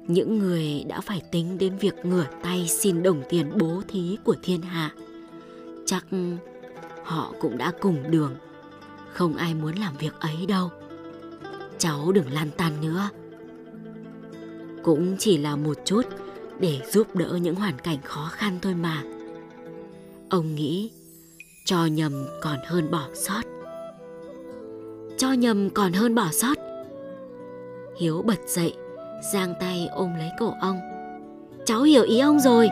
Những 0.07 0.39
người 0.39 0.83
đã 0.87 1.01
phải 1.01 1.21
tính 1.31 1.57
đến 1.57 1.77
việc 1.77 2.05
ngửa 2.05 2.25
tay 2.43 2.67
xin 2.67 3.03
đồng 3.03 3.21
tiền 3.29 3.51
bố 3.57 3.81
thí 3.87 4.17
của 4.23 4.35
thiên 4.43 4.61
hạ, 4.61 4.91
chắc 5.85 6.05
họ 7.03 7.33
cũng 7.39 7.57
đã 7.57 7.71
cùng 7.81 8.11
đường. 8.11 8.35
Không 9.13 9.35
ai 9.35 9.53
muốn 9.53 9.75
làm 9.75 9.97
việc 9.97 10.19
ấy 10.19 10.45
đâu. 10.47 10.71
Cháu 11.77 12.11
đừng 12.11 12.31
lan 12.31 12.49
tan 12.57 12.73
nữa. 12.81 13.09
Cũng 14.83 15.15
chỉ 15.19 15.37
là 15.37 15.55
một 15.55 15.77
chút 15.85 16.01
để 16.59 16.81
giúp 16.91 17.15
đỡ 17.15 17.39
những 17.41 17.55
hoàn 17.55 17.77
cảnh 17.79 17.97
khó 18.03 18.29
khăn 18.31 18.59
thôi 18.61 18.73
mà. 18.73 19.03
Ông 20.29 20.55
nghĩ 20.55 20.91
cho 21.65 21.85
nhầm 21.85 22.25
còn 22.41 22.57
hơn 22.65 22.91
bỏ 22.91 23.07
sót. 23.13 23.41
Cho 25.17 25.31
nhầm 25.31 25.69
còn 25.69 25.93
hơn 25.93 26.15
bỏ 26.15 26.27
sót. 26.31 26.57
Hiếu 27.99 28.21
bật 28.21 28.39
dậy, 28.47 28.73
giang 29.33 29.53
tay 29.59 29.87
ôm 29.91 30.15
lấy 30.17 30.29
cổ 30.39 30.53
ông. 30.61 30.79
Cháu 31.65 31.81
hiểu 31.81 32.03
ý 32.03 32.19
ông 32.19 32.39
rồi. 32.39 32.69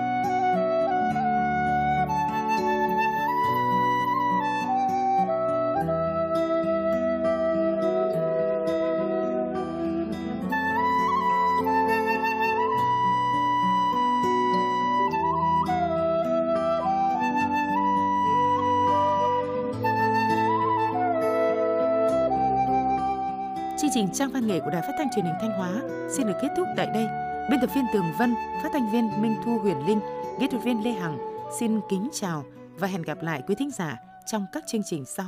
Văn 24.36 24.48
nghệ 24.48 24.60
của 24.60 24.70
Đài 24.70 24.82
Phát 24.82 24.94
thanh 24.98 25.08
Truyền 25.16 25.26
hình 25.26 25.36
Thanh 25.42 25.52
Hóa 25.52 25.82
xin 26.10 26.28
được 26.28 26.34
kết 26.42 26.48
thúc 26.58 26.68
tại 26.78 26.88
đây. 26.94 27.08
Biên 27.50 27.60
tập 27.62 27.70
viên 27.76 27.86
Tường 27.94 28.06
Vân, 28.20 28.36
phát 28.64 28.70
thanh 28.74 28.92
viên 28.92 29.22
Minh 29.22 29.36
Thu 29.46 29.58
Huyền 29.58 29.86
Linh, 29.88 30.00
kỹ 30.40 30.48
thuật 30.48 30.64
viên 30.64 30.84
Lê 30.84 30.92
Hằng 30.92 31.18
xin 31.60 31.80
kính 31.90 32.10
chào 32.14 32.44
và 32.80 32.88
hẹn 32.88 33.02
gặp 33.02 33.18
lại 33.22 33.44
quý 33.48 33.56
thính 33.56 33.72
giả 33.72 33.98
trong 34.26 34.46
các 34.54 34.64
chương 34.68 34.82
trình 34.86 35.06
sau. 35.06 35.26